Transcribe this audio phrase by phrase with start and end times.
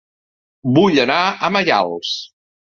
[0.77, 2.17] Vull anar a Maials